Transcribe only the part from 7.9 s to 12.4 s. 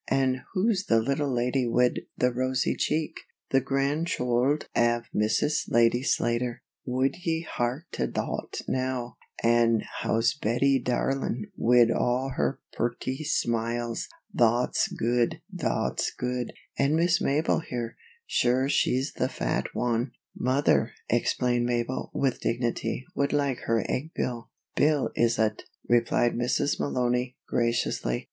to thot now! An' how's Bettie darlin' wid all